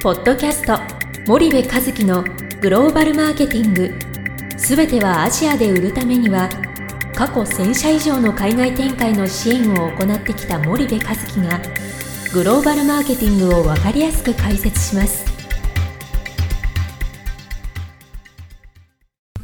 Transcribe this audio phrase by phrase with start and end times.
[0.00, 0.78] ポッドキャスト
[1.26, 2.22] 森部和樹の
[2.60, 3.92] グローバルマーケティング
[4.56, 6.48] すべてはアジアで売るためには
[7.16, 11.60] 過去1000社以上の海外展開の支援を行ってきた森部和樹が
[12.32, 15.24] グローバルマーケティングを分かりやすく解説します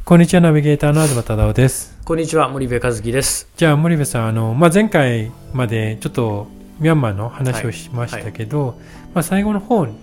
[0.04, 1.98] こんにちは、ナビゲーターの東忠夫です。
[2.04, 3.48] こんにちは、森部和樹です。
[3.56, 6.46] じゃあ、森部さん、あの、まあ、前回までちょっと
[6.78, 8.78] ミャンマーの話をしましたけど、
[9.14, 9.96] まあ、最後の方、うん、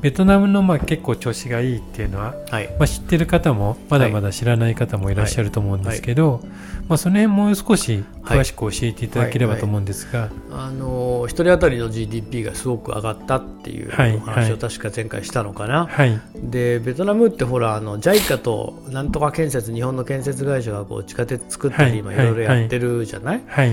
[0.00, 2.68] ベトナムのまあ結構調子がいいっていうのは、はい。
[2.78, 6.40] まあ、知ってる方もまだまだ知らない方もいらっしゃると思うんですけど、
[6.88, 14.16] まあ、その辺もう少し詳しく教えていただければと思うんですが、あの、一人当たりの GDP がすごく上がったっていうはい。
[14.16, 15.86] お話を確か前回したのかな。
[15.86, 22.16] はい、で、ベトナムってほら、あの、JICA となんとか建設、日本の建設会社がこう地下鉄作ったり、今はい。
[22.16, 23.72] いろいろやってるじゃない、はい、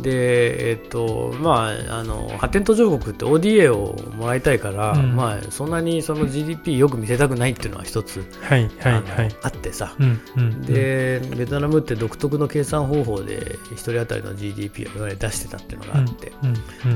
[0.00, 5.16] で、えっと、まあ、あの、発展途上国って ODA をもらいたいから、うん。
[5.16, 9.36] まあ、そんなにその GDP よく見せたくないっていうのは一つ、はい、はい、はい。
[9.42, 16.32] あってさ、うん、うん、でベトナムって独特の計算方法で1人当たりの GDP をいわゆる出してたっていうのがあって、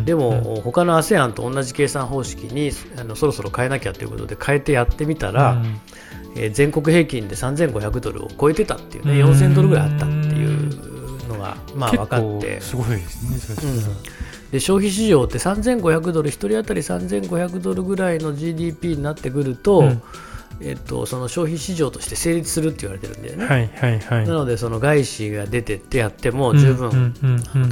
[0.04, 5.80] でも、他の ASEAN と同じ計算方式にあのそろそろ変えなきゃということで変えてやってみたら、うん。
[6.36, 10.06] えー全国平均で3500ドルを超えてたっていうねうん4000ドルぐらいあった
[11.46, 12.60] が、まあ、分かって。
[12.60, 14.50] すごいですね、うん。
[14.52, 20.02] で消費市場って3500ドル1人当たり3500ドルぐらいの GDP になってくると,、うん。
[20.60, 23.44] えっとその消費市場として成立するって言われてるんだよね。
[23.46, 24.26] はい、はい、はい。
[24.26, 27.14] なのでその外資が出てってやっても十分、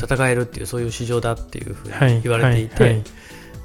[0.03, 3.05] 戦えるっていうそういう市場だっていうふうはいに言われていて、はいはい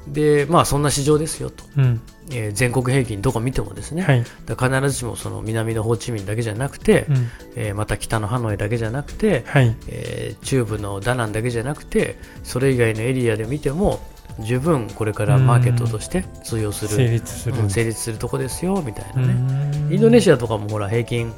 [0.08, 14.00] でまあそんな市場ですよと、うん、えー全国平均どこ見てもですね、はい、必ずしもその南のホーチミンだけじゃなくて、うん、えーまた北のハノイだけじゃなくて、はい、えー中部のダナンだけじゃなくてそれ以外のエリアで見ても
[14.40, 16.90] 十分これからマーケットとして通用する。
[16.90, 17.58] 成立する。
[17.58, 19.34] うん成立するとこですよみたいなうね、
[19.88, 19.92] ん。
[19.92, 21.32] インドネシアとかもほら平均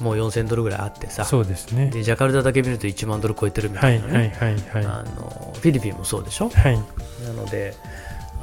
[0.00, 1.24] もう4000ドルぐらいあってさ。
[1.24, 1.90] そうですね。
[1.90, 4.84] でジャカルタだけ見ると1万ドル超えてるみはい、たいなね、はい、はい、はい。
[4.86, 6.48] あのフィリピンもそうでしょ？
[6.50, 6.76] はい、
[7.24, 7.74] なので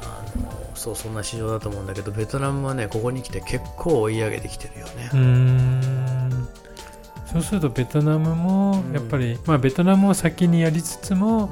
[0.02, 5.10] あのそうそんな市場だと思うんだけどベトナムはねここに来て結構追い上げてきてるよね。
[5.12, 6.48] うー、ん。
[7.32, 8.92] そうするとベトナムもうん。
[8.94, 11.50] やっぱり、まあ、ベトナムを先にやりつつも、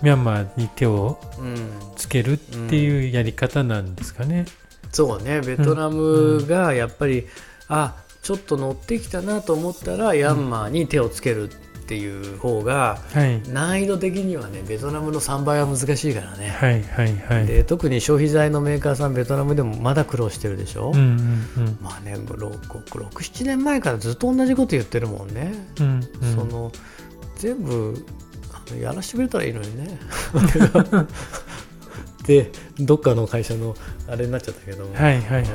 [0.00, 1.46] ミャンマーに手をうん。
[1.46, 1.56] うん、
[1.96, 4.44] つけるっていうやり方なんですかね。
[4.92, 5.40] そうね。
[5.40, 7.26] ベトナムがやっぱり、
[7.68, 7.96] あ
[8.26, 17.46] ちょっと乗ってきたなと思ったらヤンマーに手をつけるっていう方がはい、難易度的にはねベトナムの3倍は難しいからね、はい、はい、はい。
[17.46, 26.34] で特に消費財のメーカーさんベトナムでもまだ苦労してるでしょ、うん、うん、うん、まあね67年前からずっと同じこと言ってるもんね、うん、うん。
[26.34, 26.72] その
[27.36, 28.04] 全部
[28.80, 30.00] やらせてくれたらいいのにね。
[32.26, 32.50] で
[32.80, 33.76] どっかの会社の
[34.08, 35.46] あれになっちゃったけども、はい、はい、はい。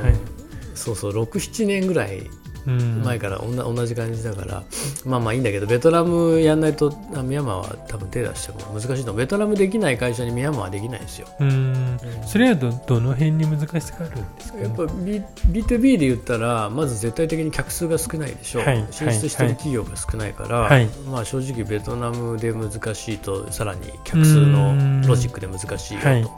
[0.76, 4.64] そうそう67年ぐらいうん前から同じ感じだから、
[5.06, 11.28] まあまあいいんだけどベトナムやんないとあミャンマーは多分手出しても難しいとベトナムできない会社にミャンマーはできないですよ。
[11.40, 15.22] うん、それはどどの辺に難しさがあるんですか、ね、やっぱ B-
[15.62, 18.88] B2B で言ったらまず絶対的に客数が少ないでしょ、はい。
[18.92, 20.88] 進出してる企業が少ないから、はい。
[21.10, 26.30] まあ、正直ベトナムで難しいとさらに客数のロジックで難しいよと、はい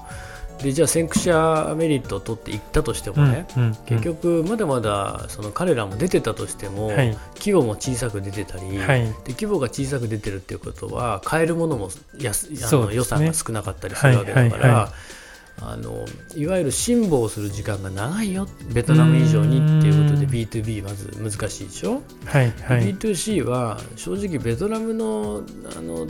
[0.64, 7.18] でじゃあ先駆者メリットを取っていったとしてもね、うんうん結局まだまだその彼らも出てたとしても、はい。
[7.36, 9.02] 規模も小さく出てたり、はい。
[9.26, 14.72] で規模が小さく出てるっていうことは買えるものも安あの、予算が少なかったりするわけだから、はいはい。
[14.72, 15.24] はい
[15.62, 20.32] あのいわゆる辛抱する時間が長いよベトナム以上にっていうことでうん。
[20.32, 25.44] B2B まず難しいでしょ、はいはい、B2C は正直ベトナムの
[25.78, 26.08] あの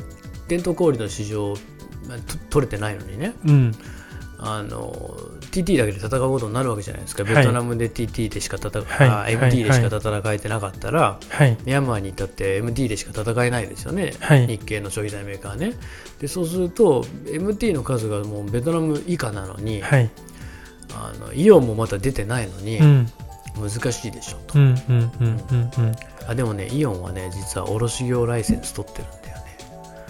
[0.48, 1.56] 伝統小売の市場
[2.08, 3.34] まあと取れてないのにね。
[3.46, 3.72] うん
[4.46, 4.92] あの
[5.52, 7.36] TT だけで戦うことになるわけじゃないですか、はい。
[7.36, 9.08] ベトナムで TT でしか戦う、はい。
[9.08, 9.38] あはい。
[9.38, 11.58] MT でしか戦えてなかったら、はい。
[11.64, 14.46] ミャンマーに至って MT でしか戦えないですよね、はい。
[14.48, 15.74] 日系の消費財メーカーね。
[16.20, 20.10] でそうすると MT の数がもうベトナム以下なのに、はい。
[20.94, 23.10] あのイオンもまた出てないのにうん。
[23.56, 24.58] 難しいでしょと、
[26.36, 29.33] でもねイオンはね実は卸業ライセンス取ってるんだよ。
[29.33, 29.33] ね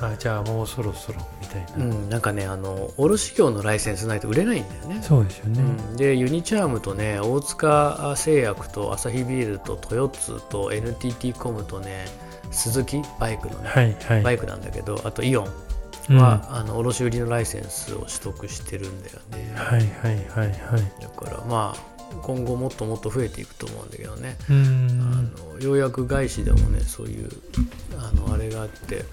[0.01, 5.01] あじゃあもうそろそろみたいな、うん、なんかねあの卸業のライセンスないと売れないんだよね。
[5.01, 12.05] そうですよね、うん、でユニチャームとね大塚製薬とアサヒビールとトヨッツと NTT コムとね
[12.51, 14.21] スズキバイクのね、はいはい。
[14.21, 15.47] バイクなんだけどあとイオン
[16.09, 16.17] うん。
[16.17, 21.01] は、あの卸売りのライセンスを取得してるんだよね、はいはいはいはい。
[21.01, 27.29] だからまあ今後もっともっと増えていくと思うんだけどね、うあんのようやく外資でもねそういう
[27.97, 29.05] あのあれがあって、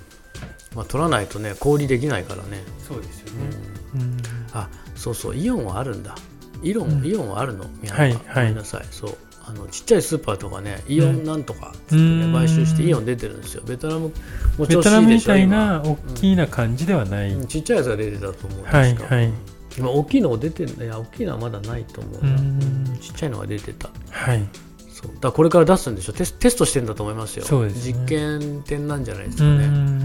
[0.75, 3.56] まあ、取らないとね小売りできないからね、そうですよね。
[3.94, 4.00] うん。
[4.00, 4.17] うん。
[4.52, 6.14] あそうそうイオンはあるんだ。
[6.62, 7.06] イオン、うん。
[7.06, 7.64] イオンはあるの？
[7.88, 8.14] はいはい。
[8.34, 8.87] ごめんなさい。
[8.90, 9.17] そう。
[9.43, 12.32] あのちっちゃいスーパーとかねイオンなんとかっつってうん。
[12.32, 13.62] ね買収してイオン出てるんですよ。
[13.67, 14.12] ベトナムも
[14.58, 17.46] ベ調子いトナムみたいな大きな感じではない、うん。
[17.49, 19.32] ちっちゃいやつが出てたと思うはい確かはい
[19.76, 22.31] 今大きいのが出てるいや大きいのはまだないと思うな。
[22.31, 22.99] うん。
[23.00, 23.90] ちっちゃいのが出てた。
[24.11, 24.49] はい。
[24.88, 25.12] そう。
[25.20, 26.12] だこれから出すんでしょ。
[26.12, 27.44] テステストしてんだと思いますよ。
[27.44, 27.93] そうですね。
[27.94, 29.67] 実験店なんじゃないですうかね。
[29.67, 30.00] ん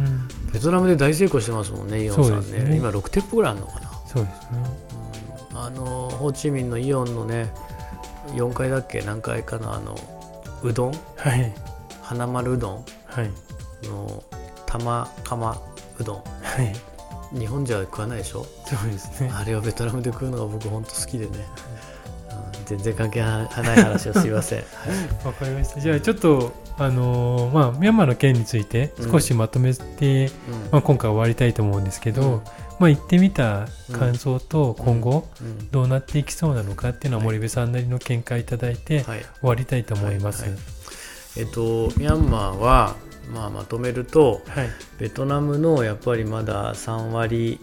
[0.55, 2.63] ベトナムで大成功してますもんねイオンさんね。
[2.69, 2.77] ね。
[2.77, 3.91] 今6店舗ぐらいあるのかな。
[4.07, 4.57] そうですね。
[5.53, 7.49] あのホーチミンのイオンのね
[8.35, 9.01] 4階だっけ？
[9.01, 9.95] 何階かなあの
[10.63, 10.93] うどん？
[11.17, 11.53] はい。
[12.01, 12.85] 花丸うどん？
[13.05, 13.31] はい。
[13.83, 14.23] の
[14.65, 15.57] 玉釜
[15.99, 16.23] うどん？
[16.41, 17.37] はい。
[17.37, 18.45] 日本じゃ食わないでしょ？
[18.65, 19.31] そうですね。
[19.33, 21.37] あれをベトナムで食うのが僕本当好きでね、う
[21.91, 21.94] ん
[22.65, 25.25] 全然関係ない話をすいません、 はい。
[25.25, 25.79] わかりました。
[25.79, 30.29] じゃあちょっとあのーまあミャンマーの件について少しまとめて、
[30.71, 32.41] まあ、今回終わりたいと思うんですけど、うん。
[32.79, 35.47] まあ行ってみた感想と今後うん。
[35.47, 39.19] うんどうなっていきそうなのかっていうのははい森部さんなりの見解いただいてはい。
[39.21, 40.43] 終わりたいと思います。
[40.43, 40.59] はいはい
[41.37, 42.95] えっとミャンマーは、
[43.33, 44.69] まあ、まとめるとはい。
[44.99, 47.59] ベトナムのやっぱりまだ3割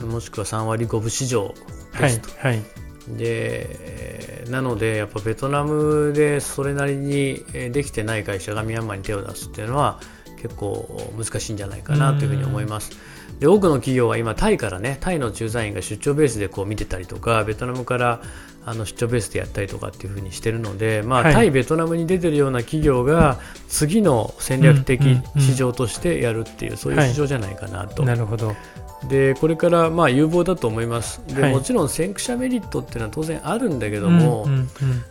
[0.00, 1.54] もしくは3割5分市場
[1.92, 2.62] はいですと、はい
[3.08, 10.00] でなのでやっぱベトナムでそれなりにえーできてない会社がミャンマーに手を出すっていうのは
[10.40, 12.90] 結構難しいんじゃないかなというふうに思います。
[13.38, 18.22] で多くの企業は今タイからねタイの駐在員が出張ベースでこう見てたりとかベトナムから
[18.64, 21.32] あの出張ベースでやったりとかっていうふうにしてるので、まあはい。
[21.34, 28.04] タイベトナムに出てるような企業が次の戦略うん的市場としてやるっていう、そういう市場じゃないかなと。
[28.04, 28.54] なるほど。
[29.08, 31.20] でこれからまあ有望だと思います。
[31.26, 31.52] で、はい。
[31.52, 34.68] もちろん先駆者メリットっていうのは当然あるんだけども、うんうんうん。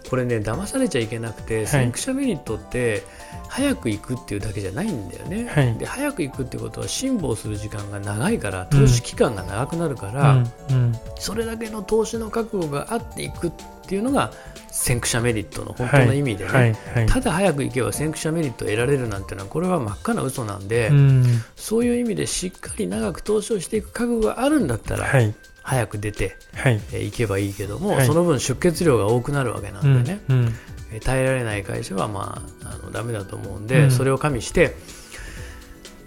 [0.09, 1.67] これね騙されちゃいけなくて、い。
[1.67, 3.03] 先駆者メリットって
[3.49, 5.75] 早く行くっていうだけじゃないんだよね、はい。
[5.75, 10.39] で早く行くってことは辛抱する時間が長いから投資期間が長くなるから、うん
[10.69, 10.95] うん。
[11.17, 13.47] それだけの投資の覚悟があっていく。
[13.47, 13.63] って
[13.95, 14.31] いうのが
[14.71, 21.25] 先駆者メリットの本当の意味でね、はいはいただ早く行けば先駆者メリットを得られるなんてのはこれは真っ赤な嘘なんで、うん。
[21.55, 25.33] そういう意味でしっかり長く投資をしていく覚悟があるんだったら、はい。
[25.63, 26.81] 早く出て、はい。
[26.93, 28.07] えー行けばいいけども、はい。
[28.07, 30.55] その分出血量が多くなるわけなうんんでね、うん
[30.93, 33.91] えー耐えられない会社は、まあ、あのダメだと思うんで、うん。
[33.91, 34.75] それを加味して、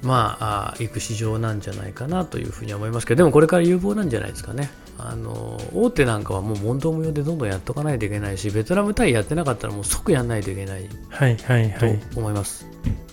[0.02, 4.70] まあ、行く市場なんじゃないかなというふうに思いますけどでもこれから有望なんじゃないですかね。
[4.98, 12.66] あの大手なんかはもう問答無用でどんどんやっとかないといけないしベトナム対やってなかったらもう即やんないといけないはいはいはとい思います。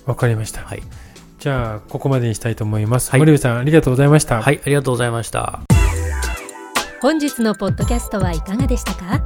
[0.06, 0.62] わかりました。
[0.62, 0.84] はい、
[1.40, 3.12] じゃあここまでにしたいと思います。
[3.12, 4.42] はい森部さんありがとうございました。
[4.42, 5.62] はい、ありがとうございました。
[7.02, 9.22] 本日のポッドキャストはいかがでしたか？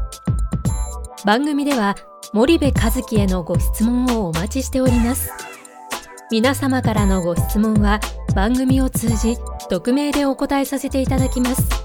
[1.25, 1.95] 番組では
[2.33, 5.31] 森部和樹へのご質問をお待ちしております
[6.29, 7.99] 皆様からのご質問は
[8.35, 9.37] 番組を通じ
[9.69, 11.84] 匿名でお答えさせていただきます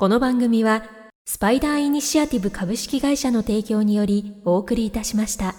[0.00, 0.84] この番組は
[1.26, 5.56] スパイダーイニシアティブ株式会社の提供によりお送りいたしました。